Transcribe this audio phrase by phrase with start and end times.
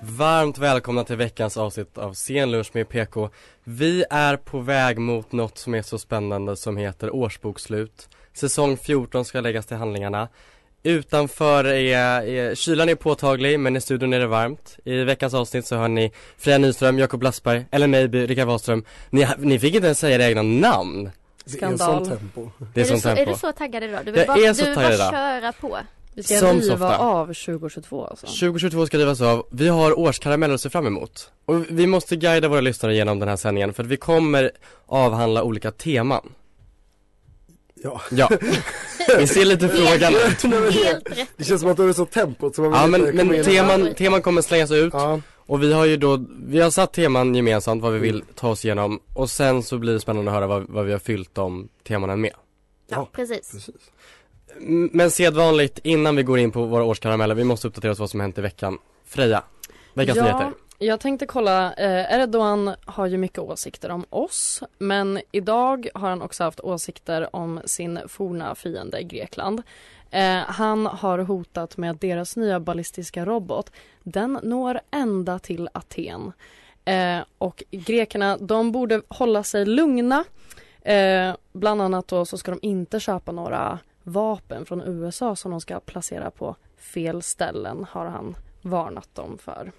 [0.00, 3.28] Varmt välkomna till veckans avsnitt av Scenlunch med PK.
[3.64, 8.08] Vi är på väg mot något som är så spännande som heter årsbokslut.
[8.34, 10.28] Säsong 14 ska läggas till handlingarna.
[10.82, 14.78] Utanför är, är kylan är påtaglig men i studion är det varmt.
[14.84, 18.84] I veckans avsnitt så hör ni Freja Nyström, Jakob Lassberg, Ellen Meiby, Rickard Wahlström.
[19.10, 21.10] Ni, ni fick inte ens säga era egna namn.
[21.46, 22.04] Skandal.
[22.74, 23.22] Det är, är, du sånt så, tempo.
[23.22, 24.00] är du så taggad idag?
[24.04, 25.10] Du vill Jag bara, är så du vill bara idag.
[25.12, 25.78] köra på.
[26.14, 26.98] Vi ska Som riva ofta.
[26.98, 28.26] av 2022 alltså.
[28.26, 29.46] 2022 ska rivas av.
[29.50, 31.30] Vi har årskarameller att se fram emot.
[31.44, 34.50] Och vi måste guida våra lyssnare genom den här sändningen för att vi kommer
[34.86, 36.32] avhandla olika teman.
[37.82, 38.00] Ja.
[38.10, 38.28] Ja.
[39.18, 40.42] Vi ser lite frågan ut.
[40.74, 41.28] Helt det, rätt.
[41.36, 44.22] det känns som att det är så tempot så man Ja men, men teman, teman
[44.22, 47.92] kommer slängas ut Ja, och vi har ju då, vi har satt teman gemensamt vad
[47.92, 50.84] vi vill ta oss igenom och sen så blir det spännande att höra vad, vad
[50.84, 52.32] vi har fyllt de temanen med.
[52.88, 53.52] Ja, precis.
[53.52, 53.74] precis.
[54.92, 58.20] Men sedvanligt innan vi går in på våra årskarameller, vi måste uppdatera oss vad som
[58.20, 58.78] hänt i veckan.
[59.04, 59.42] Freja,
[59.94, 60.52] veckans ja, nyheter.
[60.78, 66.22] jag tänkte kolla, eh, Erdogan har ju mycket åsikter om oss men idag har han
[66.22, 69.62] också haft åsikter om sin forna fiende Grekland.
[70.10, 73.72] Eh, han har hotat med att deras nya ballistiska robot,
[74.02, 76.32] den når ända till Aten.
[76.84, 80.24] Eh, och grekerna, de borde hålla sig lugna.
[80.82, 85.60] Eh, bland annat då så ska de inte köpa några vapen från USA som de
[85.60, 89.72] ska placera på fel ställen har han varnat dem för.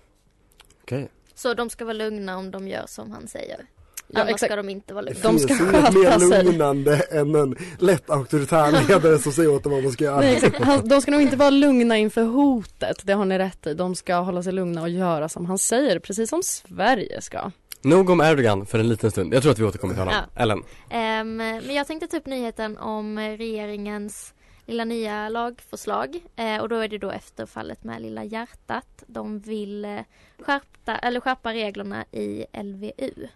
[0.82, 1.10] Okej.
[1.36, 3.66] Så de ska vara lugna om de gör som han säger.
[4.08, 4.50] Ja, Annars exakt.
[4.50, 5.30] ska de inte vara Det lugna.
[5.30, 9.72] De finns ska inget mer lugnande än en lätt auktoritär ledare som säger åt dem
[9.72, 10.20] vad man ska göra.
[10.20, 10.60] Nej, exakt.
[10.60, 13.74] Han, de ska nog inte vara lugna inför hotet, det har ni rätt i.
[13.74, 17.52] De ska hålla sig lugna och göra som han säger, precis som Sverige ska.
[17.84, 19.34] Nog om Erdogan för en liten stund.
[19.34, 20.14] Jag tror att vi återkommer till honom.
[20.36, 20.42] Ja.
[20.42, 20.64] Ellen.
[20.90, 24.34] Ehm, men jag tänkte ta upp nyheten om regeringens
[24.66, 26.20] lilla nya lagförslag.
[26.36, 29.04] Eh, och då är det då efter fallet med Lilla hjärtat.
[29.08, 30.00] De vill eh,
[30.40, 33.28] skärpta, eller skärpa reglerna i LVU.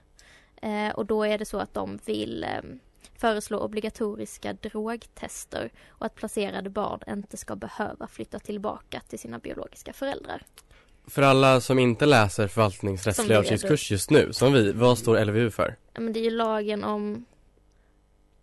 [0.62, 2.50] Eh, och då är det så att de vill eh,
[3.18, 9.94] föreslå obligatoriska drogtester och att placerade barn inte ska behöva flytta tillbaka till sina biologiska
[9.94, 10.44] föräldrar.
[11.07, 15.75] För alla som inte läser förvaltningsrättslig översiktskurs just nu, som vi, vad står LVU för?
[15.94, 17.25] Ja, men det är ju lagen om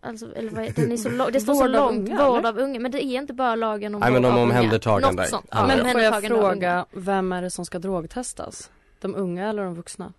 [0.01, 2.59] Alltså, eller vad är, den är så lång, det står så långt, unga, vård av
[2.59, 4.55] unga, men det är inte bara lagen om Nej, men vård om av unga.
[4.57, 5.21] omhändertagande.
[5.21, 5.47] Något sånt.
[5.51, 5.67] Ja.
[5.67, 8.71] Men får jag fråga, vem är det som ska drogtestas?
[9.01, 10.13] De unga eller de vuxna?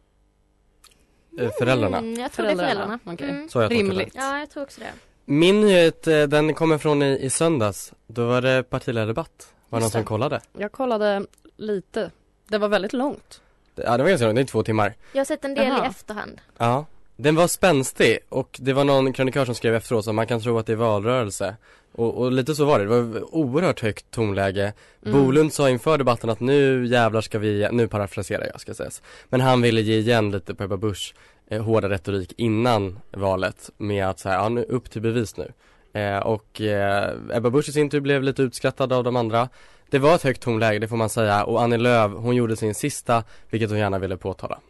[1.41, 1.99] Eh, Föräldrarna.
[1.99, 2.99] Mm, jag tror det är föräldrarna.
[3.05, 3.31] Okej.
[3.31, 3.49] Mm.
[3.49, 4.12] Så jag Rimligt.
[4.15, 4.19] det.
[4.19, 4.93] Ja, jag tror också det.
[5.25, 7.93] Min nyhet, eh, den kommer från i, i söndags.
[8.06, 9.53] Då var det partiledardebatt.
[9.69, 9.93] Var det någon det.
[9.93, 10.41] som kollade?
[10.59, 12.11] Jag kollade lite.
[12.49, 13.41] Det var väldigt långt.
[13.75, 14.95] Ja, det var ganska långt, det är två timmar.
[15.12, 15.84] Jag har sett en del Jaha.
[15.84, 16.41] i efterhand.
[16.59, 16.87] Ja.
[17.17, 20.59] Den var spänstig och det var någon krönikör som skrev efteråt så man kan tro
[20.59, 21.56] att det är valrörelse.
[21.93, 24.73] Och, och lite så var det, det var oerhört högt tonläge.
[25.06, 25.19] Mm.
[25.19, 29.03] Bolund sa inför debatten att nu jävlar ska vi, nu parafraserar jag ska sägas.
[29.29, 31.15] Men han ville ge igen lite på Ebba Busch
[31.49, 35.53] eh, hårda retorik innan valet med att säga, ja nu upp till bevis nu.
[36.01, 39.49] Eh, och eh, Ebba Busch i sin tur blev lite utskrattad av de andra.
[39.91, 41.45] Det var ett högt tonläge, det får man säga.
[41.45, 44.61] Och Annie Lööf, hon gjorde sin sista, vilket hon gärna ville påtala.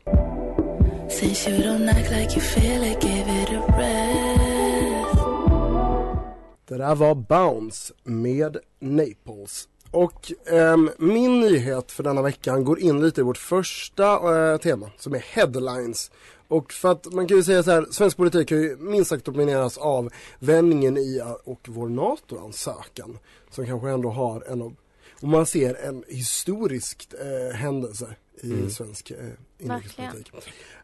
[6.69, 9.69] Det där var Bounce med Naples.
[9.91, 14.13] Och ehm, min nyhet för denna veckan går in lite i vårt första
[14.53, 16.11] eh, tema som är headlines.
[16.49, 19.25] Och för att man kan ju säga så här, svensk politik har ju minst sagt
[19.25, 23.19] domineras av vändningen i eh, och vår NATO-ansökan.
[23.51, 24.75] Som kanske ändå har en av,
[25.21, 28.71] om man ser en historisk eh, händelse i Mm.
[28.71, 29.17] svensk eh,
[29.59, 30.33] inrikespolitik.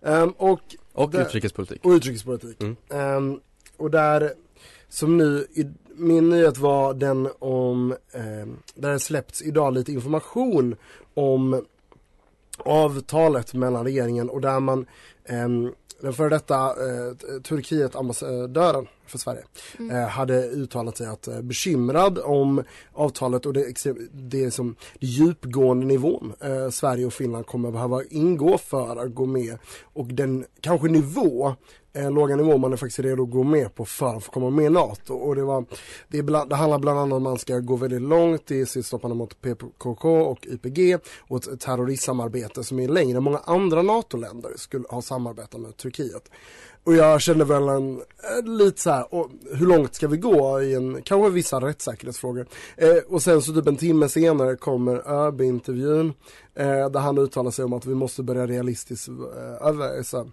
[0.03, 0.61] Ehm, och
[0.93, 1.85] Och där- utrikespolitik.
[1.85, 2.61] och utrikespolitik.
[2.63, 2.77] Mm.
[2.91, 3.41] Ehm,
[3.77, 4.33] och där,
[4.89, 10.77] som nu, i, min nyhet var den om, ehm, där det släppts idag lite information
[11.15, 11.65] om
[12.59, 14.87] avtalet mellan regeringen och där man,
[15.25, 17.13] ehm, den före detta eh,
[17.43, 19.43] Turkiet-ambassadören för Sverige,
[19.79, 19.97] Mm.
[19.97, 22.63] eh, hade uttalat sig att eh, bekymrad om
[22.93, 28.59] avtalet och det, det, som, det djupgående nivån eh, Sverige och Finland kommer behöva ingå
[28.59, 31.55] för att gå med och den kanske nivå
[31.93, 34.51] eh, låga nivå man är faktiskt redo att gå med på för att få komma
[34.51, 35.15] med i NATO.
[35.15, 35.65] Och det, var,
[36.09, 38.67] det, är bland, det handlar bland annat om att man ska gå väldigt långt i
[38.67, 43.83] sitt stoppande mot PKK och YPG och ett terroristsamarbete som är längre än många andra
[43.83, 46.31] NATO-länder skulle ha samarbetat med Turkiet.
[46.85, 50.63] Och jag kände väl en, eh, lite så här, och hur långt ska vi gå
[50.63, 52.47] i en, kanske vissa rättssäkerhetsfrågor.
[52.77, 56.13] Eh, och sen så typ en timme senare kommer ÖB-intervjun
[56.55, 60.31] eh, där han uttalar sig om att vi måste börja realistiskt eh, över, så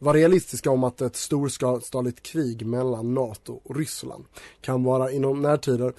[0.00, 4.24] vara realistiska om att ett storskaligt krig mellan NATO och Ryssland
[4.60, 5.92] kan vara inom närtider.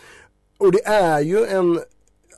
[0.58, 1.80] Och det är ju en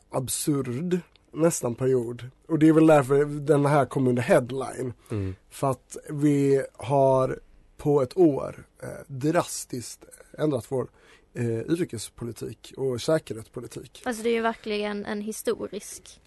[0.09, 0.99] absurd
[1.31, 2.29] nästan period.
[2.47, 4.93] Och det är väl därför den här kom under headline.
[5.11, 5.35] Mm.
[5.49, 7.39] För att vi har
[7.77, 10.05] på ett år eh, drastiskt
[10.37, 10.87] ändrat vår
[11.33, 14.01] eh, utrikespolitik och säkerhetspolitik.
[14.05, 16.19] Alltså det är ju verkligen en historisk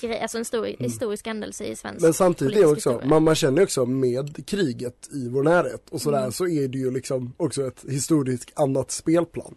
[0.00, 2.02] grej, alltså en stor, historisk händelse i svensk Mm.
[2.02, 3.08] Men samtidigt är också, historia.
[3.08, 6.32] man, man känner också med kriget i vår närhet och sådär Mm.
[6.32, 9.54] så är det ju liksom också ett historiskt annat spelplan.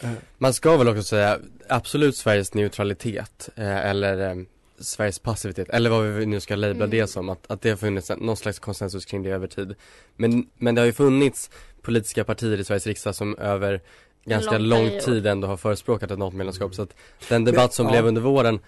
[0.00, 1.38] Eh, Man ska väl också säga
[1.68, 4.36] absolut Sveriges neutralitet eh, eller eh,
[4.80, 6.90] Sveriges passivitet eller vad vi nu ska labla Mm.
[6.90, 9.74] det som att, att det har funnits någon slags konsensus kring det över tid.
[10.16, 11.50] Men, men det har ju funnits
[11.82, 13.80] politiska partier i Sveriges riksdag som över
[14.24, 16.94] ganska lång lång, tid ändå har förespråkat ett NATO-medlemskap så att
[17.28, 17.92] den debatt Men, som ja.
[17.92, 18.58] blev under våren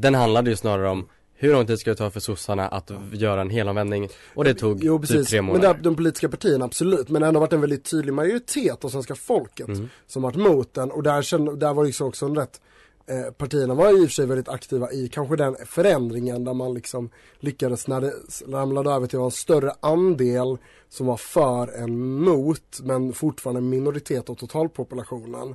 [0.00, 3.40] den handlade ju snarare om hur lång tid ska det ta för sossarna att göra
[3.40, 5.74] en helomvändning och det tog Jo typ precis, tre men månader.
[5.74, 8.88] där, de politiska partierna absolut, men det har ändå varit en väldigt tydlig majoritet av
[8.88, 9.88] svenska folket Mm.
[10.06, 12.60] som varit mot den och där, där var det liksom också en rätt
[13.06, 16.74] eh, Partierna var i och för sig väldigt aktiva i kanske den förändringen där man
[16.74, 18.12] liksom lyckades när det
[18.48, 20.58] ramlade över till att en större andel
[20.88, 25.54] som var för än mot men fortfarande minoritet av totalpopulationen.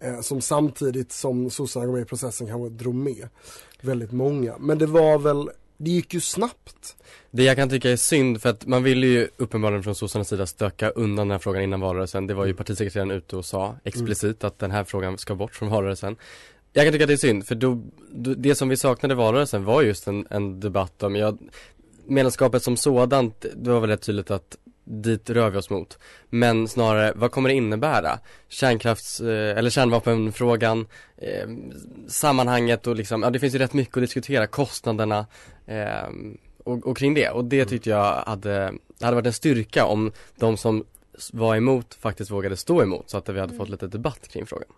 [0.00, 3.28] Eh, som samtidigt som sossarna går med i processen kanske drog med
[3.80, 4.54] väldigt många.
[4.58, 6.96] Men det var väl, det gick ju snabbt.
[7.30, 10.46] Det jag kan tycka är synd för att man ville ju uppenbarligen från sossarnas sida
[10.46, 12.26] stöka undan den här frågan innan valrörelsen.
[12.26, 15.68] Det var ju partisekreteraren ute och sa explicit att den här frågan ska bort från
[15.68, 16.16] valrörelsen.
[16.72, 17.82] Jag kan tycka att det är synd för då,
[18.12, 21.36] då, det som vi saknade i valrörelsen var just en, en debatt om, ja,
[22.06, 25.98] medlemskapet som sådant, det var väl rätt tydligt att dit rör vi oss mot.
[26.30, 28.18] Men snarare, vad kommer det innebära?
[28.48, 30.86] Kärnkrafts, eh, eller kärnvapenfrågan,
[31.16, 31.48] eh,
[32.08, 35.26] sammanhanget och liksom, ja det finns ju rätt mycket att diskutera, kostnaderna
[35.66, 36.08] eh,
[36.64, 37.30] och, och kring det.
[37.30, 40.84] Och det tyckte jag hade, hade varit en styrka om de som
[41.32, 44.68] var emot faktiskt vågade stå emot så att vi hade fått lite debatt kring frågan.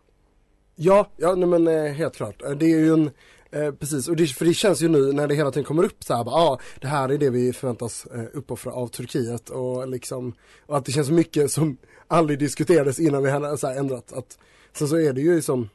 [0.76, 2.42] Ja, ja nej, men helt klart.
[2.56, 3.10] Det är ju en,
[3.50, 6.04] eh, precis, och det, för det känns ju nu när det hela tiden kommer upp
[6.04, 9.88] så här, bara, ah, det här är det vi förväntas eh, uppoffra av Turkiet och
[9.88, 10.34] liksom,
[10.66, 11.76] och att det känns mycket som
[12.08, 14.12] aldrig diskuterades innan vi hade så här, ändrat.
[14.12, 14.38] Att,
[14.72, 15.68] sen så är det ju som,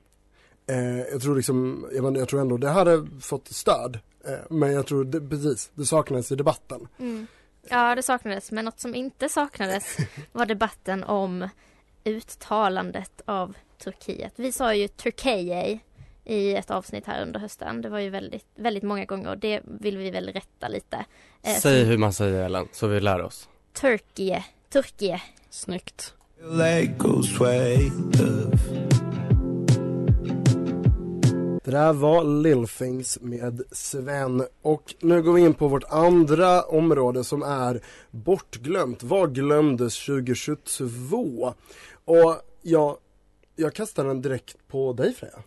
[0.67, 3.99] eh, jag tror liksom, jag, men, jag tror ändå det hade fått stöd.
[4.25, 6.87] Eh, men jag tror det, precis, det saknades i debatten.
[6.99, 7.27] Mm.
[7.69, 9.97] Ja, det saknades, men något som inte saknades
[10.31, 11.49] var debatten om
[12.03, 14.33] uttalandet av Turkiet.
[14.35, 15.79] Vi sa ju Turkiye
[16.25, 17.81] i ett avsnitt här under hösten.
[17.81, 21.05] Det var ju väldigt, väldigt många gånger och det vill vi väl rätta lite.
[21.43, 23.49] Eh, Säg hur man säger Ellen, så vi lär oss.
[23.73, 25.21] Turkiye, Turkiye.
[25.49, 26.13] Snyggt.
[31.63, 36.61] Det där var Lill Things med Sven och nu går vi in på vårt andra
[36.61, 39.03] område som är bortglömt.
[39.03, 41.53] Vad glömdes 2022?
[42.05, 42.97] Och ja,
[43.55, 45.39] jag kastar den direkt på dig Freja.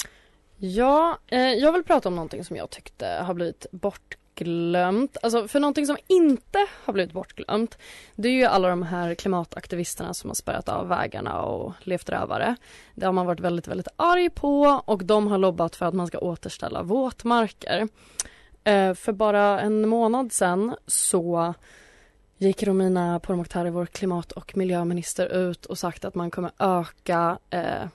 [0.58, 5.16] Ja, eh, jag vill prata om någonting som jag tyckte har blivit bortglömt.
[5.22, 7.78] Alltså för någonting som inte har blivit bortglömt
[8.14, 12.56] det är ju alla de här klimataktivisterna som har spärrat av vägarna och levt rövare.
[12.94, 16.06] Det har man varit väldigt, väldigt arg på och de har lobbat för att man
[16.06, 17.88] ska återställa våtmarker.
[18.64, 21.54] Eh, för bara en månad sedan så
[22.38, 27.88] gick Romina Pourmokhtari, vår klimat och miljöminister, ut och sagt att man kommer öka eh,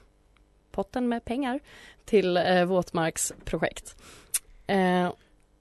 [0.71, 1.59] potten med pengar
[2.05, 3.95] till eh, våtmarksprojekt.
[4.67, 5.11] Eh,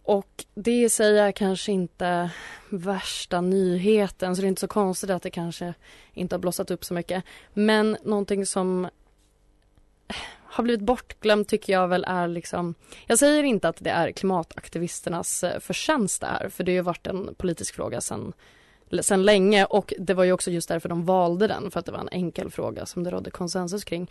[0.02, 2.30] och det i sig är kanske inte
[2.70, 5.74] värsta nyheten så det är inte så konstigt att det kanske
[6.12, 7.24] inte har blossat upp så mycket.
[7.54, 12.74] Men någonting som eh, har blivit bortglömt tycker jag väl är liksom
[13.06, 16.82] Jag säger inte att det är klimataktivisternas eh, förtjänst det här för det har ju
[16.82, 18.32] varit en politisk fråga sedan
[19.00, 21.92] sen länge och det var ju också just därför de valde den för att det
[21.92, 24.10] var en enkel fråga som det rådde konsensus kring.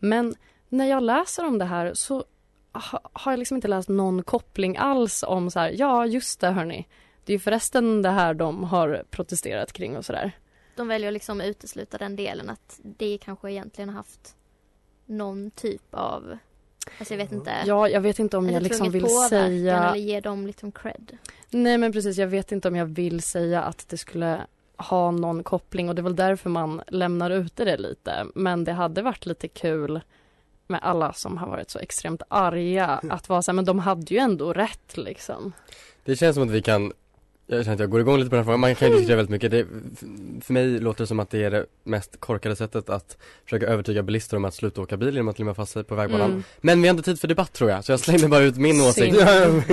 [0.00, 0.34] Men
[0.68, 2.24] när jag läser om det här så
[2.72, 6.50] ha, har jag liksom inte läst någon koppling alls om så här, ja just det
[6.50, 6.88] hörni,
[7.24, 10.32] det är ju förresten det här de har protesterat kring och sådär.
[10.76, 14.36] de väljer att liksom utesluta den delen att det kanske egentligen har haft
[15.06, 16.38] någon typ av
[16.98, 17.52] Alltså jag vet inte.
[17.66, 21.18] Ja, jag vet inte om jag liksom vill säga Eller ge dem liksom cred.
[21.50, 24.40] Nej men precis, jag vet inte om jag vill säga att det skulle
[24.80, 28.26] ha någon koppling och det är väl därför man lämnar ute det lite.
[28.34, 30.00] Men det hade varit lite kul
[30.66, 34.14] med alla som har varit så extremt arga att vara så här, men de hade
[34.14, 35.52] ju ändå rätt liksom.
[36.04, 36.92] Det känns som att vi kan
[37.56, 39.16] jag känner att jag går igång lite på den här frågan, man kan ju diskutera
[39.16, 39.50] väldigt mycket.
[39.50, 39.66] Det,
[40.44, 44.02] för mig låter det som att det är det mest korkade sättet att försöka övertyga
[44.02, 46.30] bilister om att sluta åka bil genom att limma fast sig på vägbanan.
[46.30, 46.42] Mm.
[46.60, 48.80] Men vi har inte tid för debatt tror jag, så jag slängde bara ut min
[48.80, 49.16] åsikt.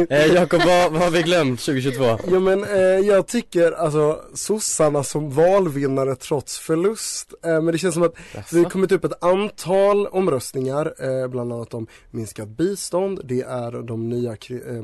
[0.10, 2.04] Eh, Jakob, vad, vad har vi glömt 2022?
[2.32, 7.34] Ja men eh, jag tycker alltså sossarna som valvinnare trots förlust.
[7.46, 8.16] Eh, men det känns som att
[8.52, 13.72] det har kommit upp ett antal omröstningar, eh, bland annat om minskat bistånd, det är
[13.82, 14.84] de nya eh,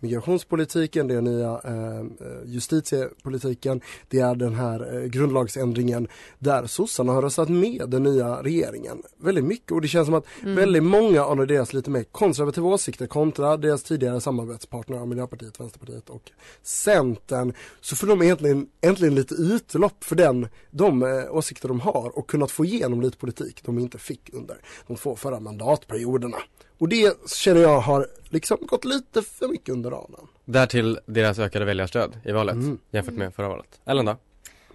[0.00, 2.04] migrationspolitiken, det är nya eh,
[2.44, 9.02] justitiepolitiken, det är den här eh, grundlagsändringen där sossarna har röstat med den nya regeringen
[9.16, 10.54] väldigt mycket och det känns som att Mm.
[10.56, 16.30] väldigt många av deras lite mer konservativa åsikter kontra deras tidigare samarbetspartner Miljöpartiet, Vänsterpartiet och
[16.62, 22.18] Centern så får de egentligen äntligen lite utlopp för den, de eh, åsikter de har
[22.18, 26.36] och kunnat få igenom lite politik de inte fick under de två förra mandatperioderna.
[26.80, 30.26] Och det känner jag har liksom gått lite för mycket under radarn.
[30.44, 32.78] Därtill deras ökade väljarstöd i valet Mm.
[32.90, 33.80] jämfört med förra valet.
[33.84, 34.16] Ellen då?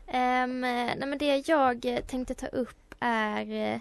[0.07, 3.79] Ehm, nej men det jag tänkte ta upp är eh,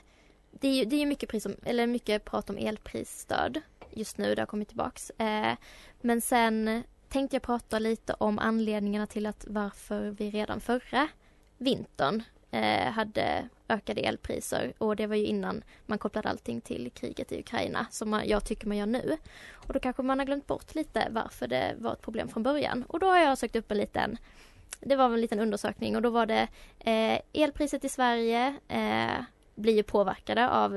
[0.50, 4.34] Det är ju det är mycket, pris om, eller mycket prat om elprisstöd just nu,
[4.34, 5.10] det har kommit tillbaks.
[5.10, 5.52] Eh,
[6.00, 11.08] men sen tänkte jag prata lite om anledningarna till att varför vi redan förra
[11.58, 17.32] vintern eh, hade ökade elpriser och det var ju innan man kopplade allting till kriget
[17.32, 19.16] i Ukraina som man, jag tycker man gör nu.
[19.52, 22.84] Och då kanske man har glömt bort lite varför det var ett problem från början
[22.88, 24.18] och då har jag sökt upp en liten
[24.80, 29.74] det var en liten undersökning och då var det eh, elpriset i Sverige eh, blir
[29.74, 30.72] ju påverkade av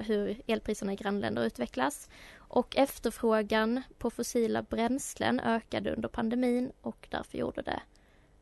[0.00, 2.08] hur elpriserna i grannländer utvecklas.
[2.36, 7.80] Och efterfrågan på fossila bränslen ökade under pandemin och därför gjorde det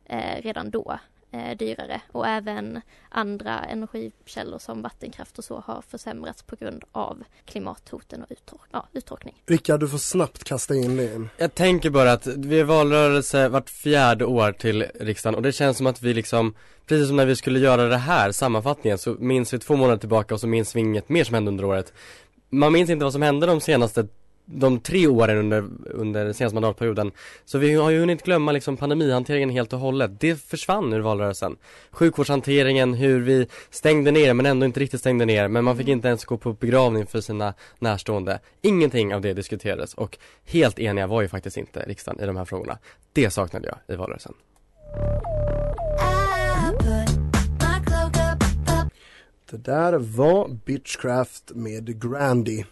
[0.05, 0.99] eh, redan då
[1.31, 2.01] eh, dyrare.
[2.11, 8.29] Och även andra energikällor som vattenkraft och så har försämrats på grund av klimathoten och
[8.29, 9.43] uttor- ja, uttorkning.
[9.45, 11.27] Rickard, du får snabbt kasta in det.
[11.37, 15.77] Jag tänker bara att vi är valrörelse vart fjärde år till riksdagen och det känns
[15.77, 16.53] som att vi liksom
[16.87, 20.33] Precis som när vi skulle göra det här, sammanfattningen, så minns vi två månader tillbaka
[20.33, 21.93] och så minns vi inget mer som hände under året
[22.49, 24.07] Man minns inte vad som hände de senaste
[24.49, 27.11] de tre åren under, under den senaste mandatperioden
[27.45, 30.19] Så vi har ju hunnit glömma liksom pandemihanteringen helt och hållet.
[30.19, 31.57] Det försvann ur valrörelsen.
[31.91, 36.07] Sjukvårdshanteringen, hur vi stängde ner men ändå inte riktigt stängde ner Men man fick inte
[36.07, 38.39] ens gå på begravning för sina närstående.
[38.61, 42.45] Ingenting av det diskuterades och helt eniga var ju faktiskt inte riksdagen i de här
[42.45, 42.77] frågorna.
[43.13, 44.33] Det saknade jag i valrörelsen.
[49.51, 52.63] Det där var Bitchcraft med Grandy.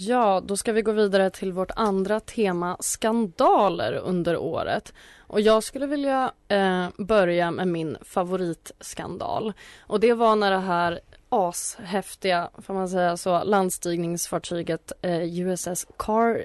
[0.00, 4.92] Ja, då ska vi gå vidare till vårt andra tema, skandaler under året.
[5.18, 9.52] Och jag skulle vilja eh, börja med min favoritskandal.
[9.80, 16.44] Och det var när det här ashäftiga, får man säga så, landstigningsfartyget eh, USS Car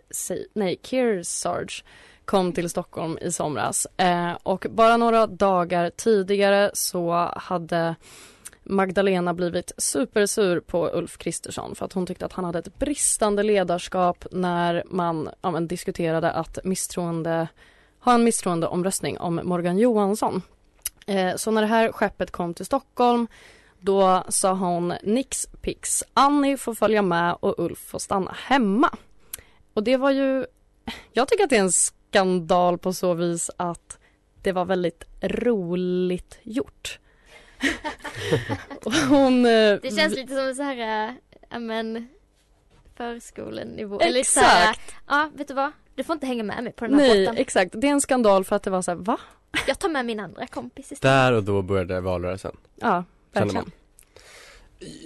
[0.53, 1.83] nej, Kearsarge
[2.25, 3.87] kom till Stockholm i somras.
[3.97, 7.95] Eh, och bara några dagar tidigare så hade
[8.63, 13.43] Magdalena blivit supersur på Ulf Kristersson för att hon tyckte att han hade ett bristande
[13.43, 17.47] ledarskap när man ja, men, diskuterade att misstroende,
[17.99, 20.41] ha en misstroendeomröstning om Morgan Johansson.
[21.07, 23.27] Eh, så när det här skeppet kom till Stockholm
[23.79, 28.89] då sa hon nix pix, Annie får följa med och Ulf får stanna hemma.
[29.73, 30.45] Och det var ju,
[31.11, 33.97] jag tycker att det är en skandal på så vis att
[34.41, 36.99] det var väldigt roligt gjort.
[39.09, 39.45] Hon...
[39.45, 39.51] eh,
[39.81, 41.13] Det känns lite som så här, äh,
[41.49, 42.07] ja men
[42.97, 43.99] förskolenivå.
[43.99, 44.95] Eller lite så här, Exakt!
[45.07, 45.71] ja vet du vad?
[45.95, 47.41] Du får inte hänga med mig på den här Nej, båten.
[47.41, 47.71] exakt.
[47.77, 49.17] Det är en skandal för att det var så här, va?
[49.67, 51.01] Jag tar med min andra kompis istället.
[51.01, 53.03] Där och då började valrörelsen Ja,
[53.33, 53.71] känner verkligen.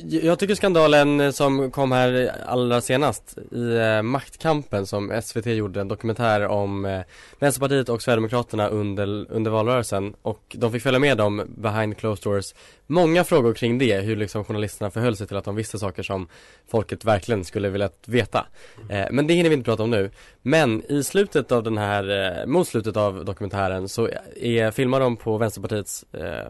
[0.04, 5.88] Jag tycker skandalen som kom här allra senast i eh, Maktkampen som SVT gjorde en
[5.88, 7.02] dokumentär om eh,
[7.40, 10.14] Vänsterpartiet och Sverigedemokraterna under, under valrörelsen.
[10.22, 12.54] Och de fick följa med dem behind closed doors
[12.88, 16.28] Många frågor kring det, hur liksom journalisterna förhöll sig till att de visste saker som
[16.72, 18.46] folket verkligen skulle vilja veta.
[18.90, 20.12] Eh, Men det hinner vi inte prata om nu.
[20.42, 25.18] Men i slutet av den här, eh, mot slutet av dokumentären så är, filmar de
[25.18, 26.48] på Vänsterpartiets eh,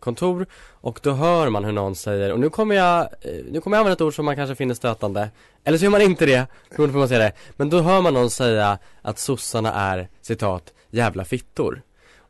[0.00, 3.76] kontor och då hör man hur någon säger, och nu kommer jag, eh, nu kommer
[3.76, 5.30] jag använda ett ord som man kanske finner stötande.
[5.64, 7.32] Eller så gör man inte det, beroende på hur man säger det.
[7.56, 11.82] Men då hör man någon säga att sossarna är, citat, jävla fittor.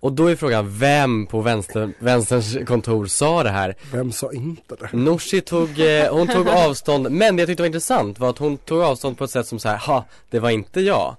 [0.04, 3.74] Och då är frågan, vem på vänster, vänsterns kontor sa det här?
[3.92, 4.96] Vem sa inte det?
[4.96, 8.56] Nooshi tog, eh, hon tog avstånd, men det jag tyckte var intressant var att hon
[8.56, 11.16] tog avstånd på ett sätt som så här, ha, det var inte jag.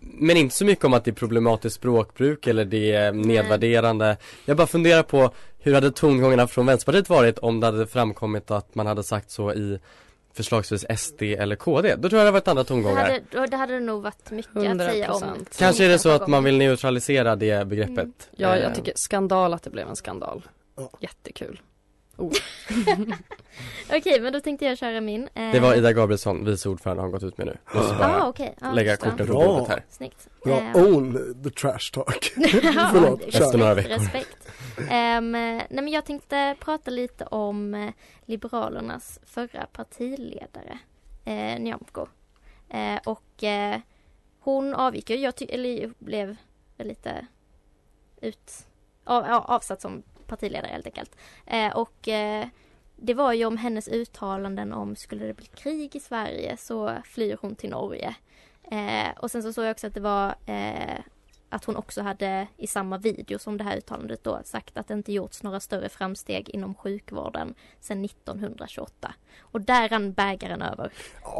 [0.00, 4.16] Men inte så mycket om att det är problematiskt språkbruk eller det är nedvärderande.
[4.44, 8.74] Jag bara funderar på hur hade tongångarna från Vänsterpartiet varit om det hade framkommit att
[8.74, 9.78] man hade sagt så i
[10.38, 11.94] förslagsvis SD eller KD.
[11.96, 13.02] Då tror jag det hade varit andra Det tongångar.
[13.02, 15.58] hade, då- det hade nog varit mycket att säga om 100%.
[15.58, 17.96] Kanske är det så att man vill neutralisera det begreppet.
[17.98, 18.12] Mm.
[18.36, 20.42] Ja, Eh, jag tycker skandal att det blev en skandal.
[21.00, 21.60] Jättekul.
[22.18, 22.32] Oh.
[23.90, 25.28] Okej, men då tänkte jag köra min.
[25.34, 27.56] Eh, Det var Ida Gabrielsson, vice ordförande, har gått ut med nu.
[27.74, 28.54] Måste bara Ah, okej.
[28.60, 29.84] Ja, lägga korten på bordet här.
[29.88, 30.28] Snyggt.
[30.44, 32.32] Bra, Eh, own the trash talk.
[32.92, 33.34] Förlåt, respekt.
[33.44, 33.90] Efter några veckor.
[33.90, 34.48] Respekt.
[34.90, 37.90] Ehm, nej men jag tänkte prata lite om eh,
[38.24, 40.78] Liberalernas förra partiledare,
[41.24, 42.06] eh, Nyamko.
[42.68, 43.80] Eh, och eh,
[44.40, 46.36] hon avgick ju, jag eller blev
[46.78, 47.26] lite
[48.20, 48.66] ut,
[49.04, 51.16] av, avsatt som partiledare helt enkelt.
[51.46, 52.46] Eh, och eh,
[52.96, 57.38] det var ju om hennes uttalanden om skulle det bli krig i Sverige så flyr
[57.40, 58.14] hon till Norge.
[58.70, 61.00] Eh, och sen så såg jag också att det var eh,
[61.50, 64.94] att hon också hade i samma video som det här uttalandet då sagt att det
[64.94, 69.14] inte gjorts några större framsteg inom sjukvården sedan 1928.
[69.40, 70.92] Och där rann bägaren över.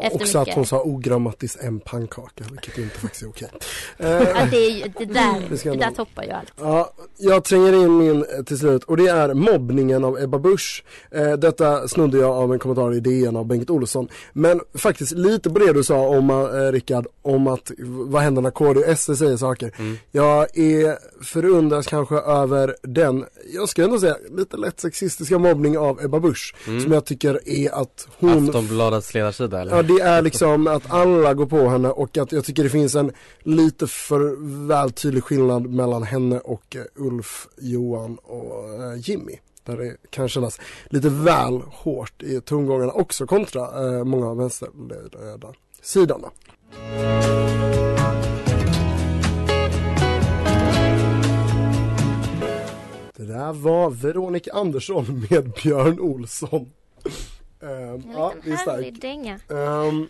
[0.03, 3.49] efter Också att mycket- hon sa ogrammatiskt en pannkaka, vilket inte faktiskt är okej.
[3.97, 6.53] Ja, det, är ju, det, där, Det där toppar ju allt.
[6.59, 10.83] Ja, jag tränger in min eh, till slut och det är mobbningen av Ebba Busch.
[11.11, 14.07] Eh, detta snodde jag av en kommentar i DN av Bengt Olsson.
[14.33, 18.51] Men faktiskt lite på det du sa om eh, Rickard, om att vad händer när
[18.51, 19.98] KD och SD säger saker.
[20.11, 26.01] Jag är förundras kanske över den, jag ska ändå säga lite lätt sexistiska mobbning av
[26.03, 26.55] Ebba Busch.
[26.67, 26.81] Mm.
[26.81, 29.75] Som jag tycker är att hon Aftonbladets ledarsida eller?
[29.75, 32.95] Ja det är liksom att alla går på henne och att jag tycker det finns
[32.95, 34.35] en lite för
[34.67, 39.35] väl tydlig skillnad mellan henne och eh, Ulf, Johan och eh, Jimmy.
[39.63, 45.47] Där det kan kännas lite väl hårt i tongångarna också kontra eh, många av vänsterledda
[45.81, 46.29] sidorna.
[53.29, 56.71] Där var Veronica Andersson med Björn Olsson.
[57.61, 59.01] En ja, det är starkt.
[59.01, 59.39] dänga.
[59.47, 60.09] Um,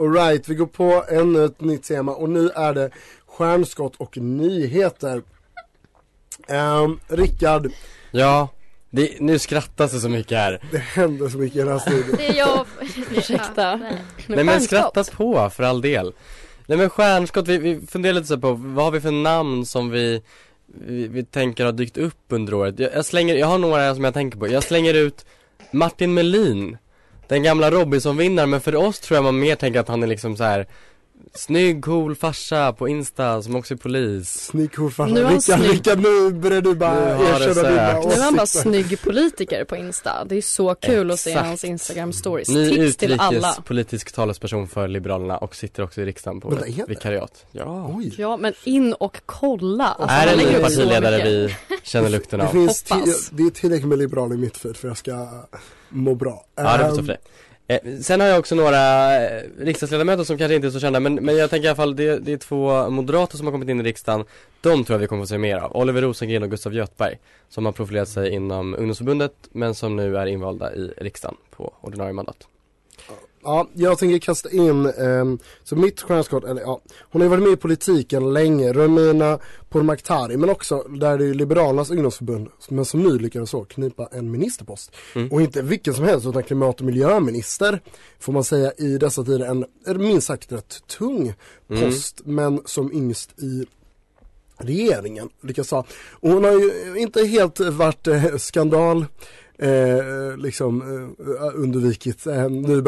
[0.00, 2.90] Alright, vi går på ännu ett nytt tema och nu är det
[3.26, 5.22] stjärnskott och nyheter.
[6.48, 7.72] Um, Rickard,
[8.10, 8.48] Ja,
[8.90, 10.62] det, nu skrattas det så mycket här.
[10.70, 12.16] det händer så mycket i den här studion.
[12.16, 12.66] Det är jag.
[13.16, 13.76] Ursäkta.
[13.76, 14.02] Nej.
[14.26, 16.12] Nej men skratta på för all del.
[16.66, 19.90] Nej men stjärnskott, vi, vi funderar lite så på vad har vi för namn som
[19.90, 20.22] vi,
[20.74, 22.78] vi, vi tänker har dykt upp under året.
[22.78, 24.48] Jag, jag slänger, jag har några som jag tänker på.
[24.48, 25.26] Jag slänger ut
[25.70, 26.76] Martin Melin.
[27.28, 30.36] Den gamla Robinson-vinnaren, men för oss tror jag man mer tänker att han är liksom
[30.36, 30.66] så här
[31.34, 34.28] Snygg, cool farsa på Insta som också är polis.
[34.44, 35.14] Snygg cool farsa.
[35.14, 35.70] Nu Rickard, snygg.
[35.70, 38.06] Rickard, nu börjar du bara Nu det erkänna dina sökt.
[38.06, 38.62] Nu är han bara åsikter.
[38.70, 40.24] snygg politiker på Insta.
[40.24, 41.46] Det är så kul att se Exakt.
[41.46, 42.48] hans Instagram stories.
[42.48, 43.36] Ny Tips till alla.
[43.38, 46.84] utrikespolitisk talesperson för Liberalerna och sitter också i riksdagen på det det.
[46.88, 47.44] vikariat.
[47.52, 47.94] Ja.
[47.96, 48.14] Oj.
[48.18, 49.84] Ja, men in och kolla.
[49.86, 52.50] Alltså, är det en ny partiledare vi känner lukten Det av?
[52.52, 53.08] finns Hoppas.
[53.08, 55.28] ti- det är tillräckligt med liberaler i mitt feed för jag ska
[55.88, 56.44] må bra.
[56.56, 57.16] Ja det får Ehm, för dig.
[57.70, 61.14] Eh, sen har jag också några eh, riksdagsledamöter som kanske inte är så kända men,
[61.14, 63.80] men jag tänker i alla fall det, det är två moderater som har kommit in
[63.80, 64.24] i riksdagen.
[64.60, 67.64] De tror jag vi kommer få se mer av, Oliver Rosengren och Gustav Göthberg Som
[67.64, 72.48] har profilerat sig inom ungdomsförbundet men som nu är invalda i riksdagen på ordinarie mandat.
[73.48, 77.42] Ja, jag tänker kasta in, ehm, så mitt stjärnskott, eller ja, hon har ju varit
[77.42, 83.02] med i politiken länge, Romina Pourmokhtari, men också där det är Liberalernas ungdomsförbund, men som
[83.02, 84.96] nu lyckades så knipa en ministerpost.
[85.14, 85.32] Mm.
[85.32, 87.80] Och inte vilken som helst, utan klimat och miljöminister,
[88.18, 91.34] får man säga i dessa tider, en, minst sagt rätt tung
[91.70, 91.82] Mm.
[91.82, 93.66] post, men som yngst i
[94.58, 95.84] regeringen, lyckas ha.
[96.10, 99.06] Och hon har ju inte helt varit eh, skandal
[99.58, 102.80] eh, liksom eh, undvikit eh, nu.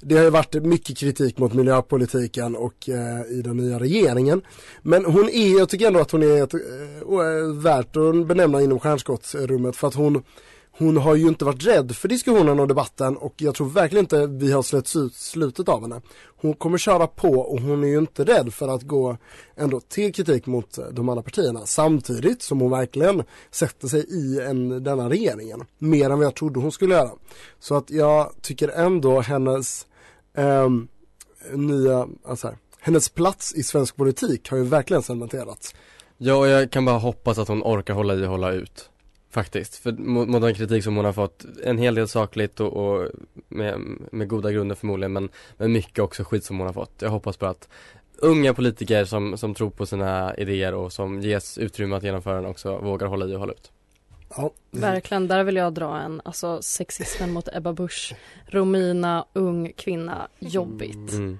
[0.00, 4.42] Det har ju varit mycket kritik mot miljöpolitiken och eh, i den nya regeringen.
[4.82, 8.62] Men hon är, jag tycker ändå att hon är ett, eh, eh värt att benämna
[8.62, 10.22] inom stjärnskottsrummet för att hon
[10.78, 14.26] hon har ju inte varit rädd för diskussionen och debatten och jag tror verkligen inte
[14.26, 16.00] vi har släppts ut slutet av henne.
[16.40, 19.16] Hon kommer köra på och hon är ju inte rädd för att gå
[19.56, 24.40] ändå till kritik mot eh, de andra partierna samtidigt som hon verkligen sätter sig i
[24.40, 25.64] en, denna regeringen.
[25.78, 27.10] Mer än vad jag trodde hon skulle göra.
[27.58, 29.86] Så att jag tycker ändå hennes
[30.36, 30.68] eh,
[31.52, 35.74] nya, alltså här, hennes plats i svensk politik har ju verkligen cementerats.
[36.18, 38.90] Ja och jag kan bara hoppas att hon orkar hålla i och hålla ut
[39.36, 43.08] Faktiskt, för mot, den kritik som hon har fått En hel del sakligt och, och
[43.48, 43.80] med,
[44.12, 47.38] med goda grunder förmodligen men, men mycket också skit som hon har fått Jag hoppas
[47.38, 47.68] bara att
[48.18, 52.46] unga politiker som, som tror på sina idéer och som ges utrymme att genomföra den
[52.46, 53.72] också vågar hålla i och hålla ut.
[54.36, 58.14] Ja, Verkligen, där vill jag dra en, alltså sexismen mot Ebba Busch.
[58.46, 61.12] Romina, ung kvinna, jobbigt.
[61.12, 61.38] Mm.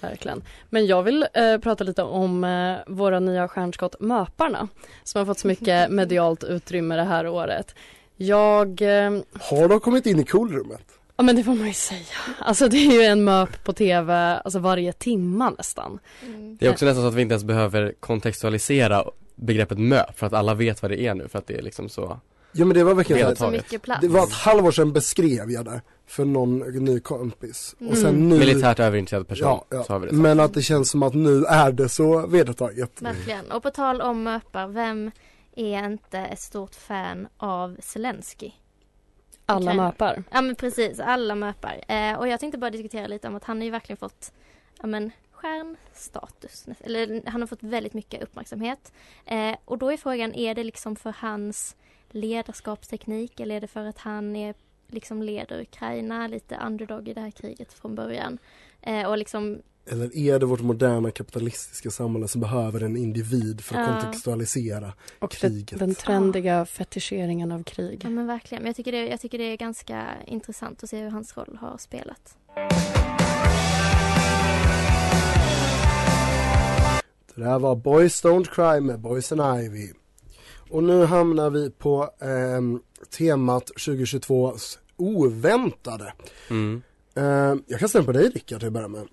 [0.00, 0.42] Verkligen.
[0.70, 4.68] Men jag vill eh, prata lite om eh, våra nya stjärnskott Möparna
[5.02, 7.74] som har fått så mycket medialt utrymme det här året.
[8.16, 8.82] Jag...
[8.82, 9.10] Eh,
[9.40, 10.82] Har de kommit in i coolrummet?
[11.16, 12.00] ja men det får man ju säga.
[12.38, 15.98] Alltså det är ju en MÖP på tv alltså varje timma nästan.
[16.58, 20.32] Det är också nästan så att vi inte ens behöver kontextualisera begreppet MÖP för att
[20.32, 22.20] alla vet vad det är nu för att det är liksom så
[22.52, 24.00] Ja men det var verkligen så mycket plats.
[24.00, 27.76] Det var ett halvår sedan beskrev jag det för någon ny kompis.
[27.90, 28.28] Och sen Mm.
[28.28, 29.84] nu Militärt överintresserad person, Ja, ja.
[29.84, 30.20] så har vi det så.
[30.20, 33.02] Men att det känns som att nu är det så vedertaget.
[33.02, 33.50] Verkligen.
[33.50, 35.10] Och på tal om möpar, vem
[35.56, 38.50] är inte ett stort fan av Zelensky?
[39.46, 39.74] Alla.
[39.74, 40.22] MÖPar.
[40.30, 41.84] Ja men precis, alla möpar.
[41.88, 44.32] Eh, och jag tänkte bara diskutera lite om att han har ju verkligen fått,
[44.80, 46.66] ja men stjärnstatus.
[46.80, 48.92] Eller han har fått väldigt mycket uppmärksamhet.
[49.26, 51.76] Eh, och då är frågan, är det liksom för hans
[52.14, 54.54] ledarskapsteknik eller är det för att han är
[54.88, 58.38] liksom leder Ukraina, lite underdog i det här kriget från början.
[58.82, 63.74] Eh, och liksom Eller är det vårt moderna kapitalistiska samhälle som behöver en individ för
[63.76, 64.00] att Ja.
[64.00, 65.78] kontextualisera Och kriget?
[65.78, 68.00] den trendiga fetischeringen av krig.
[68.04, 68.62] Ja men verkligen.
[68.62, 71.58] Men jag tycker, det, jag tycker det är ganska intressant att se hur hans roll
[71.60, 72.36] har spelat.
[77.34, 79.88] Det där var Boys Don't Cry med Boys and Ivy.
[80.70, 82.80] Och nu hamnar vi på ehm,
[83.18, 86.12] temat 2022s oväntade.
[86.50, 86.82] Mm.
[87.14, 89.08] Ehm, jag kan ställa på dig Rickard till att börja med.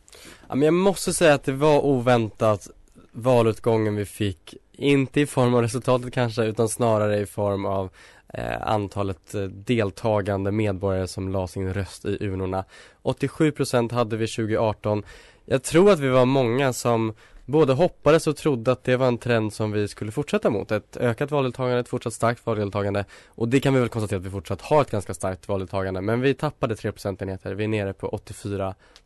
[0.47, 2.69] Ja, men jag måste säga att det var oväntat
[3.11, 4.55] valutgången vi fick.
[4.71, 7.89] Inte i form av resultatet kanske utan snarare i form av
[8.33, 12.65] eh, antalet eh, deltagande medborgare som la sin röst i urnorna.
[13.03, 15.03] 87% hade vi 2018.
[15.45, 17.13] Jag tror att vi var många som
[17.47, 20.71] både hoppades och trodde att det var en trend som vi skulle fortsätta mot.
[20.71, 23.05] Ett ökat valdeltagande, ett fortsatt starkt valdeltagande.
[23.27, 26.01] Och det kan vi väl konstatera att vi fortsatt har ett ganska starkt valdeltagande.
[26.01, 27.53] Men vi tappade 3 procentenheter.
[27.53, 28.21] Vi är nere på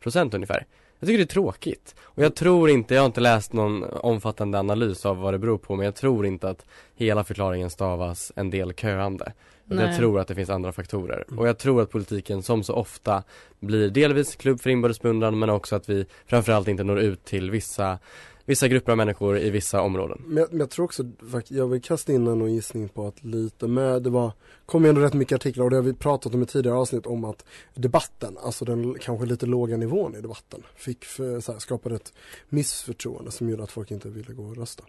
[0.02, 0.66] 84% ungefär.
[0.98, 1.94] Jag tycker det är tråkigt.
[2.02, 5.58] Och jag tror inte, jag har inte läst någon omfattande analys av vad det beror
[5.58, 9.32] på, men jag tror inte att hela förklaringen stavas en del köande.
[9.64, 11.24] Jag tror att det finns andra faktorer.
[11.38, 13.22] Och jag tror att politiken som så ofta
[13.60, 17.98] blir delvis klubb för inbördes men också att vi framförallt inte når ut till vissa,
[18.44, 20.22] vissa grupper av människor i vissa områden.
[20.26, 21.04] Men jag, men jag tror också,
[21.48, 24.32] jag vill kasta in en gissning på att lite med, det var,
[24.66, 27.06] kom ju ändå rätt mycket artiklar och det har vi pratat om i tidigare avsnitt
[27.06, 31.58] om att debatten, alltså den kanske lite låga nivån i debatten, fick för, så här,
[31.58, 32.12] skapade ett
[32.48, 34.84] missförtroende som gjorde att folk inte ville gå och rösta.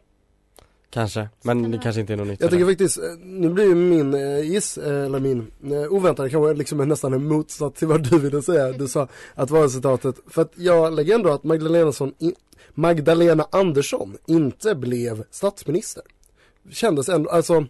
[0.94, 2.42] Kanske, men det kanske inte är något nytt.
[2.42, 5.52] Jag tycker faktiskt, eh, nu blir ju min eh, giss, eh, eller min
[5.90, 8.72] oväntade kanske liksom nästan en motsats till vad du ville säga.
[8.72, 12.34] Du sa att valresultatet, för att jag lägger ändå att Magdalena, i,
[12.74, 16.04] Magdalena Andersson inte blev statsminister.
[16.70, 17.66] Kändes ändå, alltså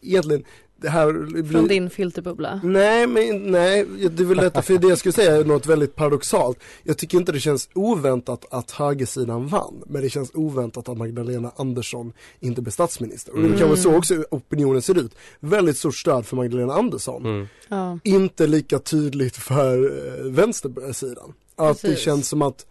[0.00, 0.44] egentligen
[0.82, 1.44] det här blir...
[1.44, 2.60] Från din filterbubbla.
[2.64, 5.94] Nej, men nej, det är väl detta, för det jag skulle säga är något väldigt
[5.94, 6.58] paradoxalt.
[6.82, 11.52] Jag tycker inte det känns oväntat att högersidan vann, men det känns oväntat att Magdalena
[11.56, 13.32] Andersson inte blev statsminister.
[13.32, 15.14] Och det kan vara så också opinionen ser ut.
[15.40, 17.26] Väldigt stort stöd för Magdalena Andersson.
[17.26, 17.46] Mm.
[17.68, 17.98] Ja.
[18.04, 21.32] Inte lika tydligt för eh, vänstersidan.
[21.56, 22.04] Att det Precis.
[22.04, 22.66] känns som att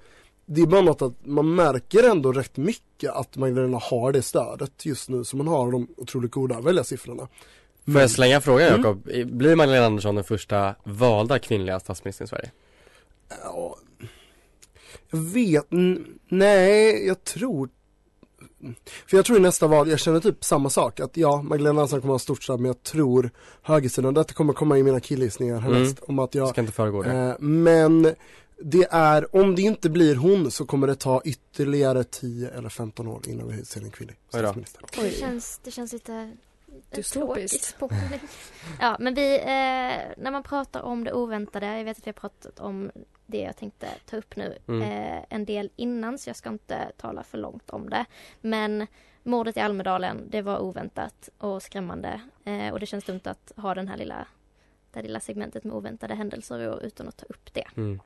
[0.46, 4.86] det är bara något att man märker ändå rätt mycket att Magdalena har det stödet
[4.86, 7.28] just nu som hon har de otroligt goda väljarsiffrorna.
[7.86, 8.80] Får jag slänga frågan Mm.
[8.82, 9.04] Jakob?
[9.38, 12.52] Blir Magdalena Andersson den första valda kvinnliga statsministern i Sverige?
[13.44, 13.78] Ja,
[15.12, 15.66] jag vet,
[16.30, 17.70] nej, jag tror
[19.08, 22.02] För jag tror i nästa val, jag känner typ samma sak, att ja, Magdalena Andersson
[22.02, 23.30] kommer att ha stort stöd, men jag tror
[23.62, 27.12] högersidan, detta kommer komma i mina killgissningar härnäst, om att jag Ska inte föregå det.
[27.12, 28.16] eh, Men
[28.64, 33.08] det är, om det inte blir hon så kommer det ta ytterligare 10 eller 15
[33.08, 34.82] år innan vi ser en kvinnlig Oj statsminister.
[35.02, 36.32] Det känns, det känns lite
[36.92, 37.78] Dystopiskt.
[38.80, 39.46] Ja, men vi, eh,
[40.18, 42.92] när man pratar om det oväntade, jag vet att vi har pratat om
[43.26, 44.82] det jag tänkte ta upp nu Mm.
[44.82, 48.06] eh, en del innan så jag ska inte tala för långt om det.
[48.42, 48.88] Men
[49.24, 53.76] mordet i Almedalen, det var oväntat och skrämmande eh, och det känns dumt att ha
[53.76, 54.28] den här lilla,
[54.92, 57.66] det här lilla segmentet med oväntade händelser och, utan att ta upp det.
[57.78, 58.00] Mm.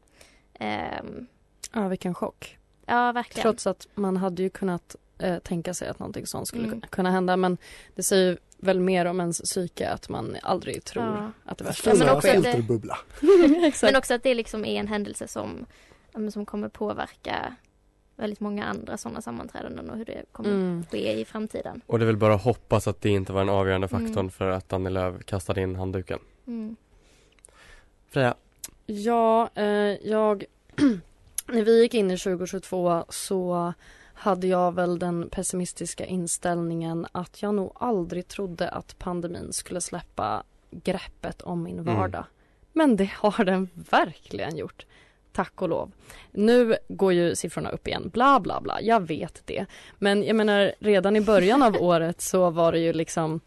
[0.54, 1.28] Ehm,
[1.74, 2.58] Ja, vilken chock.
[2.86, 3.42] ja, verkligen.
[3.42, 6.82] Trots att man hade ju kunnat eh, tänka sig att någonting sånt skulle Mm.
[6.82, 7.58] kunna hända men
[7.96, 11.32] det säger väl mer om ens psyke att man aldrig tror Ja.
[11.46, 12.98] att det värsta Stora men också att det- filterbubbla.
[13.82, 15.66] Men också att det liksom är en händelse som,
[16.14, 17.56] ja, som kommer påverka
[18.16, 20.86] väldigt många andra sådana sammanträdanden och hur det kommer Mm.
[20.92, 21.82] ske i framtiden.
[21.86, 24.06] Och det är väl bara att hoppas att det inte var den avgörande Mm.
[24.08, 26.20] faktorn för att Annie Lööf kastade in handduken.
[26.48, 26.76] Mm.
[28.10, 28.36] Freja,
[28.86, 29.66] Ja, eh,
[30.10, 30.44] jag...
[31.48, 33.74] när vi gick in i 2022 så
[34.16, 40.44] hade jag väl den pessimistiska inställningen att jag nog aldrig trodde att pandemin skulle släppa
[40.72, 41.96] greppet om min Mm.
[41.96, 42.24] vardag.
[42.74, 44.86] Men det har den verkligen gjort.
[45.32, 45.92] Tack och lov.
[46.32, 49.66] Nu går ju siffrorna upp igen, bla bla bla, jag vet det.
[49.98, 53.40] Men jag menar redan i början av året så var det ju liksom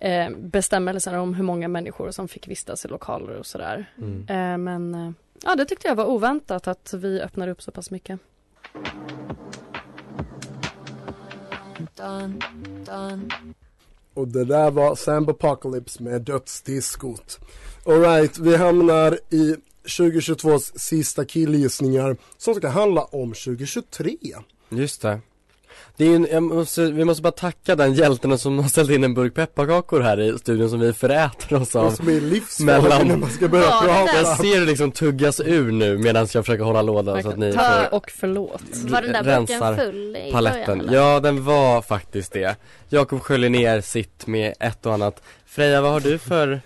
[0.00, 3.86] eh, bestämmelser om hur många människor som fick vistas i lokaler och sådär.
[3.98, 4.20] Mm.
[4.28, 5.12] Eh, men eh,
[5.44, 8.20] ja, det tyckte jag var oväntat att vi öppnar upp så pass mycket.
[11.96, 12.38] Done,
[12.84, 13.28] done.
[14.14, 17.38] Och det där var Sam Apocalypse med dödsdiskot.
[17.86, 24.16] Alright, vi hamnar i 2022s sista killgissningar som ska handla om 2023.
[24.68, 25.20] Just det.
[25.96, 29.04] Det är en- jag måste, vi måste bara tacka den hjälten som har ställt in
[29.04, 31.86] en burk pepparkakor här i studion som vi föräter oss av.
[31.86, 34.16] Och som är livsfarlig när man ska börja Ja, prata.
[34.16, 37.52] Jag ser det liksom tuggas ur nu medan jag försöker hålla låda så att ni
[37.52, 38.62] får och förlåt.
[38.88, 40.78] Var den där burken full i paletten.
[40.78, 40.94] början?
[40.94, 42.56] Ja, den var faktiskt det.
[42.88, 45.22] Jakob sköljer ner sitt med ett och annat.
[45.46, 46.60] Freja, vad har du för,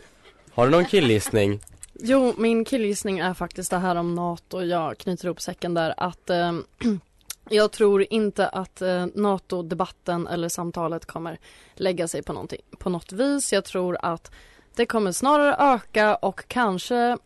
[0.54, 1.60] har du någon killgissning?
[2.02, 4.62] Jo, min killgissning är faktiskt det här om NATO.
[4.62, 6.52] Jag knyter ihop säcken där att eh,
[7.48, 11.38] jag tror inte att eh, NATO-debatten eller samtalet kommer
[11.74, 13.52] lägga sig på, någonting, på något vis.
[13.52, 14.30] Jag tror att
[14.76, 17.18] det kommer snarare öka och kanske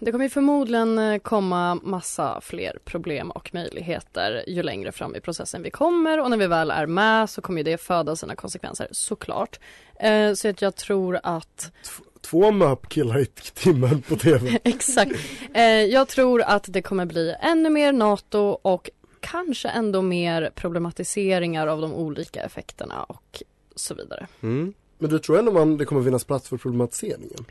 [0.00, 5.62] det kommer förmodligen eh, komma massa fler problem och möjligheter ju längre fram i processen
[5.62, 9.60] vi kommer och när vi väl är med så kommer det föda sina konsekvenser såklart.
[9.94, 11.72] Eh, så att jag tror att
[12.20, 14.58] Två MÖP-killar i timmen på TV.
[14.64, 15.12] Exakt.
[15.54, 21.66] Eh, jag tror att det kommer bli ännu mer NATO och kanske ändå mer problematiseringar
[21.66, 23.42] av de olika effekterna och
[23.74, 24.26] så vidare.
[24.42, 24.74] Mm.
[24.98, 27.44] Men du tror ändå man, det kommer finnas plats för problematiseringen?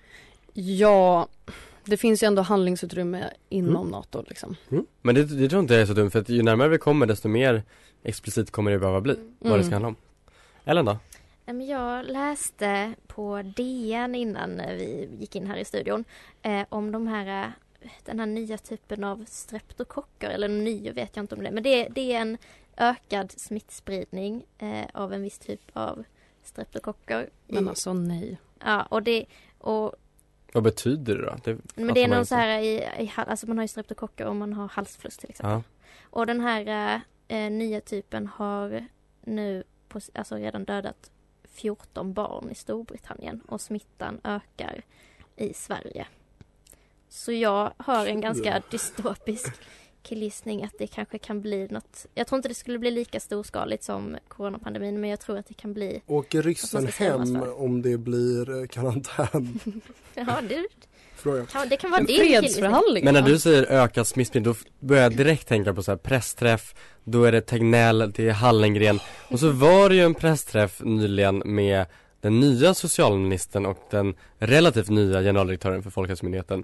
[0.53, 1.27] Ja,
[1.85, 3.87] det finns ju ändå handlingsutrymme inom Mm.
[3.91, 4.55] NATO liksom.
[5.01, 7.05] Men det, det tror inte jag är så dumt för att ju närmare vi kommer
[7.05, 7.63] desto mer
[8.03, 9.65] explicit kommer det behöva bli vad det Mm.
[9.65, 9.95] ska handla om.
[10.65, 10.97] Ellen då?
[11.57, 16.05] Jag läste på DN innan eh, vi gick in här i studion
[16.41, 17.43] eh, om de här,
[17.81, 21.51] eh, den här nya typen av streptokocker, eller ny vet jag inte om det är,
[21.51, 22.37] men det, det är en
[22.77, 26.03] ökad smittspridning eh, av en viss typ av
[26.43, 27.29] streptokocker.
[27.47, 28.37] Men alltså nej.
[28.59, 29.25] Ja, och det,
[29.57, 29.95] och,
[30.53, 31.35] Vad betyder det då?
[31.43, 32.29] Det men det är någon inte.
[32.29, 35.51] så här i, i, alltså man har ju streptokocker om man har halsfluss till exempel.
[35.51, 35.63] Ja.
[36.01, 38.87] Och den här eh, nya typen har
[39.21, 41.11] nu på, alltså redan dödat
[41.51, 44.81] 14 barn i Storbritannien och smittan ökar
[45.35, 46.07] i Sverige.
[47.09, 49.53] Så jag har en ganska dystopisk
[50.01, 52.05] killgissning att det kanske kan bli något.
[52.13, 55.53] Jag tror inte det skulle bli lika storskaligt som coronapandemin men jag tror att det
[55.53, 56.01] kan bli.
[56.07, 59.59] Åker ryssen hem om det blir eh, karantän?
[60.13, 60.67] Ja, det,
[61.19, 61.45] Fråga.
[61.45, 63.05] kan, det kan vara En din fredsförhandling.
[63.05, 66.73] Men när du säger ökad smittspridning då börjar jag direkt tänka på så här pressträff
[67.03, 68.99] Då är det Tegnell, det är Hallengren.
[69.27, 71.85] Och så var det ju en pressträff nyligen med
[72.21, 76.63] den nya socialministern och den relativt nya generaldirektören för Folkhälsomyndigheten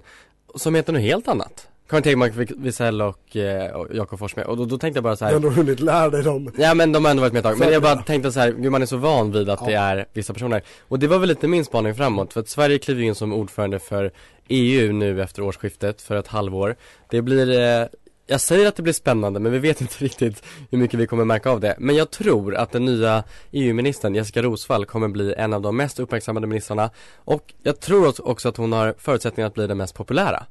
[0.54, 1.68] Som heter något helt annat.
[1.88, 5.24] Karin Tegmark Wisell och, eh, och Jakob Forssmed och då, då tänkte jag bara så
[5.24, 6.50] Du har här ändå hunnit lära dig dem.
[6.58, 8.52] Ja men de har ändå varit med ett tag, men jag bara tänkte så här,
[8.52, 10.62] gud man är så van vid att det är vissa personer.
[10.88, 13.78] Och det var väl lite min spaning framåt, för att Sverige kliver in som ordförande
[13.78, 14.12] för
[14.48, 16.76] EU nu efter årsskiftet, för ett halvår.
[17.10, 17.86] Det blir, eh,
[18.26, 21.24] jag säger att det blir spännande men vi vet inte riktigt hur mycket vi kommer
[21.24, 21.76] märka av det.
[21.78, 26.00] Men jag tror att den nya EU-ministern Jessica Rosvall kommer bli en av de mest
[26.00, 26.90] uppmärksammade ministrarna.
[27.16, 30.46] Och jag tror också- att hon har förutsättningar att bli den mest populära.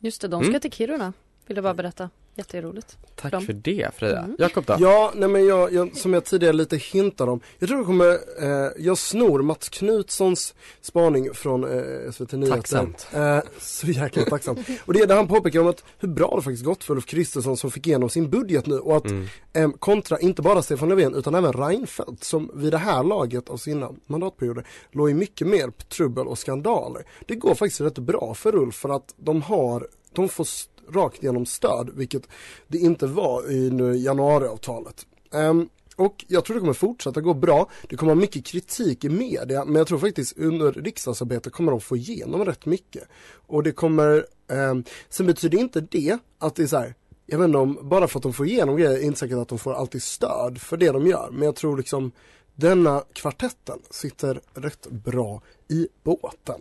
[0.00, 0.60] Just det, de ska Mm.
[0.60, 1.12] till Kiruna.
[1.46, 2.10] Vill jag bara berätta.
[2.36, 2.96] Jätteroligt.
[3.14, 3.40] Tack Bra.
[3.40, 4.18] för det Freja.
[4.18, 4.36] Mm.
[4.38, 4.76] Jakob då?
[4.80, 7.40] Ja, nej men jag, jag, som jag tidigare lite hintade om.
[7.58, 8.10] Jag tror det kommer,
[8.42, 12.56] eh, jag snor Mats Knutssons spaning från eh, SVT Nyheter.
[12.56, 13.06] Tacksamt.
[13.12, 14.58] Eh, så jäkla tacksamt.
[14.84, 17.06] Och det är där han påpekar om att hur bra det faktiskt gått för Ulf
[17.06, 19.26] Kristersson som fick igenom sin budget nu och att Mm.
[19.52, 23.56] eh, kontra inte bara Stefan Löfven utan även Reinfeldt som vid det här laget av
[23.56, 27.04] sina mandatperioder låg i mycket mer trubbel och skandaler.
[27.26, 30.44] Det går faktiskt rätt bra för Ulf för att de har, de får
[30.88, 32.28] rakt igenom stöd vilket
[32.68, 35.06] det inte var i nu januariavtalet.
[35.32, 37.70] Um, och jag tror det kommer fortsätta gå bra.
[37.88, 41.80] Det kommer ha mycket kritik i media men jag tror faktiskt under riksdagsarbetet kommer de
[41.80, 43.08] få igenom rätt mycket.
[43.46, 46.94] Och det kommer, ehm, sen betyder inte det att det är så här,
[47.26, 49.48] jag vet inte om, bara för att de får igenom grejer är inte säkert att
[49.48, 51.28] de får alltid stöd för det de gör.
[51.32, 52.12] Men jag tror liksom
[52.54, 56.60] denna kvartetten sitter rätt bra i båten.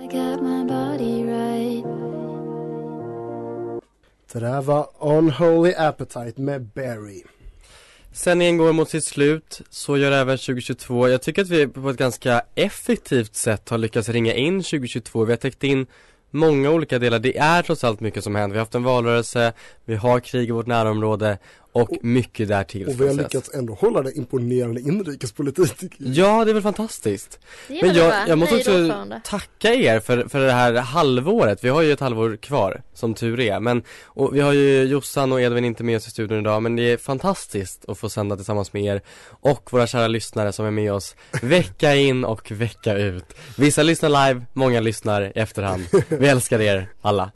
[0.00, 0.08] I
[4.34, 4.40] så.
[4.40, 7.22] Det där var Unholy Appetite med Barry.
[8.12, 11.08] Sändningen går mot sitt slut, så gör även 2022.
[11.08, 15.24] Jag tycker att vi på ett ganska effektivt sätt har lyckats ringa in 2022.
[15.24, 15.86] Vi har täckt in
[16.30, 17.18] många olika delar.
[17.18, 18.54] Det är trots allt mycket som händer.
[18.54, 19.52] Vi har haft en valrörelse,
[19.84, 21.38] vi har krig i vårt närområde
[21.74, 22.88] och mycket därtill.
[22.88, 25.92] Och vi har lyckats ändå hålla det imponerande inrikespolitik.
[25.98, 27.38] Ja, det är väl fantastiskt.
[27.68, 27.96] Det Men va?
[27.96, 31.64] jag, jag måste Nej, också tacka er för, för det här halvåret.
[31.64, 33.60] Vi har ju ett halvår kvar, som tur är.
[33.60, 36.76] Men, och vi har ju Jossan och Edvin inte med oss i studion idag, men
[36.76, 40.70] det är fantastiskt att få sända tillsammans med er och våra kära lyssnare som är
[40.70, 43.34] med oss vecka in och vecka ut.
[43.56, 45.82] Vissa lyssnar live, många lyssnar i efterhand.
[46.08, 47.30] Vi älskar er alla.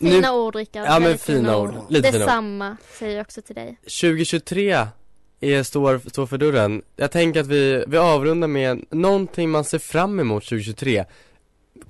[0.00, 2.28] Fina ord Rickard, Ja men fina ord, lite fina ord.
[2.28, 3.78] Detsamma säger jag också till dig.
[3.82, 4.86] 2023
[5.40, 6.82] är, står, står för dörren.
[6.96, 11.04] Jag tänker att vi, vi avrundar med någonting man ser fram emot 2023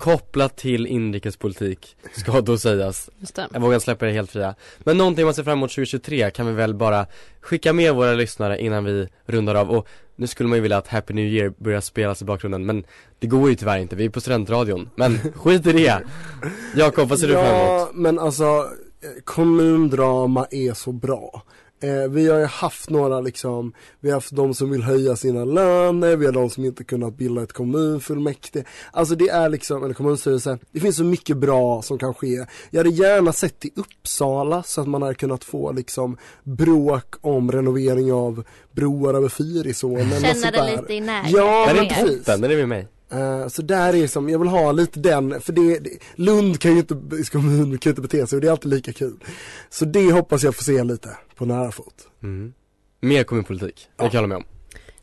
[0.01, 3.49] Kopplat till inrikespolitik, ska då sägas Just det.
[3.53, 6.53] Jag vågar släppa det helt fria Men någonting man ser fram emot 2023 kan vi
[6.53, 7.07] väl bara
[7.41, 10.89] skicka med våra lyssnare innan vi rundar av och nu skulle man ju vilja att
[10.89, 12.85] Happy New Year börjar spelas i bakgrunden men
[13.19, 16.03] det går ju tyvärr inte, vi är på studentradion Men skit i det
[16.77, 17.57] Jakob, vad ser du fram emot?
[17.57, 21.43] Ja, men alltså eh, kommundrama är så bra.
[21.83, 25.45] Eh, vi har ju haft några liksom, vi har haft de som vill höja sina
[25.45, 28.65] löner, vi har de som inte kunnat bilda ett kommunfullmäktige.
[28.93, 32.47] Alltså det är liksom, eller kommunstyrelse, det finns så mycket bra som kan ske.
[32.71, 37.53] Jag hade gärna sett i Uppsala så att man hade kunnat få liksom bråk om
[37.53, 40.11] renovering av broar över Fyrisån.
[40.11, 42.25] Känna det lite i närheten Ja, Den men är precis.
[42.25, 45.53] den är med mig Eh, så där är som, jag vill ha lite den, för
[45.53, 46.95] det, det Lund kan ju inte,
[47.33, 49.25] kommun kan ju inte bete sig och det är alltid lika kul.
[49.71, 52.09] Så det hoppas jag få se lite på nära fot.
[52.23, 52.53] mm.
[53.01, 54.45] Mer kommunpolitik, det kan jag med om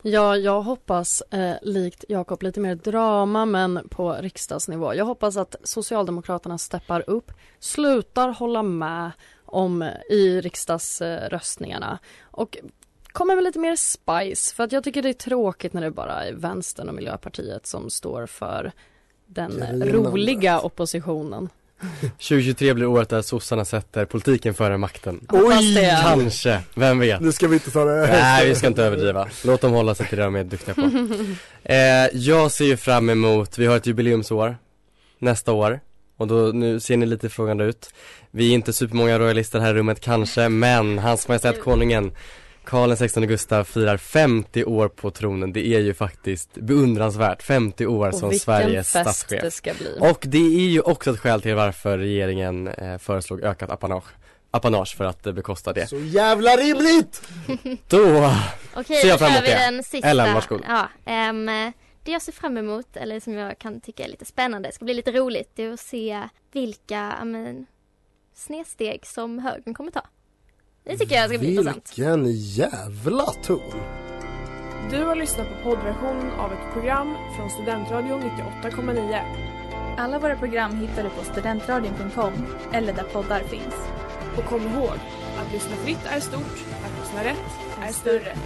[0.02, 4.94] Ja, jag hoppas eh, likt Jakob lite mer drama men på riksdagsnivå.
[4.94, 9.10] Jag hoppas att Socialdemokraterna steppar upp, slutar hålla med
[9.44, 12.58] om eh, i riksdagsröstningarna och
[13.18, 16.24] kommer med lite mer spice för att jag tycker det är tråkigt när det bara
[16.24, 18.72] är vänstern och Miljöpartiet som står för
[19.26, 21.48] den roliga oppositionen.
[22.00, 25.26] 2023 blir året där sossarna sätter politiken före makten.
[25.74, 25.98] Det.
[26.02, 27.20] Kanske, vem vet?
[27.20, 28.06] Nu ska vi inte ta det.
[28.06, 30.80] Nej vi ska inte överdriva, låt dem hålla sig till det de är duktiga på.
[31.62, 34.56] Eh, Jag ser ju fram emot, vi har ett jubileumsår
[35.18, 35.80] Nästa år.
[36.16, 37.94] Och då, nu ser ni lite frågande ut.
[38.30, 42.12] Vi är inte supermånga royalister här i rummet kanske, men Hans Majestät Konungen
[42.68, 48.08] Karl XVI Gustav firar 50 år på tronen, det är ju faktiskt beundransvärt, 50 år
[48.08, 49.42] Och som Sveriges fest statschef.
[49.42, 49.96] det ska bli.
[50.00, 54.04] Och det är ju också ett skäl till varför regeringen eh, föreslog ökat apanage
[54.50, 55.86] Apanage för att bekosta det.
[55.86, 57.28] Så jävla rimligt!
[57.88, 58.32] Då
[58.74, 59.58] Okej, ser jag fram emot vi det.
[59.58, 60.08] den sista.
[60.08, 60.62] Ellen, varsågod.
[60.68, 61.46] Ja, ehm,
[62.02, 64.94] det jag ser fram emot, eller som jag kan tycka är lite spännande, ska bli
[64.94, 67.66] lite roligt, det är att se vilka, men,
[68.34, 70.02] snedsteg som högern kommer ta
[70.88, 73.60] Det tycker jag ska bli intressant Vilken jävla ton!
[74.90, 78.22] Du har lyssnat på poddversionen av ett program från Studentradion
[78.62, 79.20] 98,9.
[79.98, 82.32] Alla våra program hittar du på studentradion.com
[82.72, 83.74] eller där poddar finns.
[84.36, 84.98] Och kom ihåg,
[85.38, 88.36] att lyssna fritt är stort, att lyssna rätt är större.